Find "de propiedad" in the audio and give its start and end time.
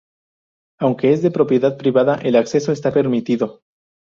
1.21-1.77